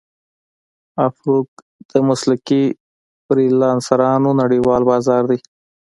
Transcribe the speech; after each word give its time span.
افورک 1.07 1.49
د 1.91 1.93
مسلکي 2.09 2.63
فریلانسرانو 3.25 4.29
نړیوال 4.41 4.81
بازار 4.91 5.23
دی. 5.29 5.39